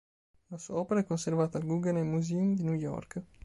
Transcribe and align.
Una 0.47 0.57
sua 0.59 0.77
opera 0.79 1.01
è 1.01 1.05
conservata 1.05 1.59
al 1.59 1.63
Guggenheim 1.67 2.09
Museum 2.09 2.55
di 2.55 2.63
New 2.63 2.73
York. 2.73 3.21